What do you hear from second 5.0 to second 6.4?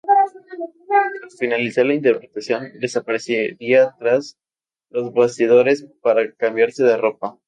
bastidores para